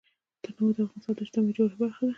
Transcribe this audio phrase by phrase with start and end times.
[0.43, 2.09] تنوع د افغانستان د اجتماعي جوړښت برخه ده.